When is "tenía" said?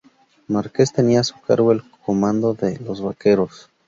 0.93-1.19